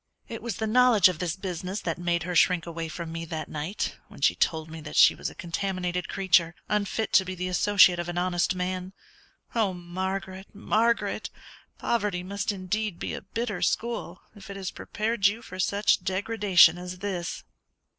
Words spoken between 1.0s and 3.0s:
of this business that made her shrink away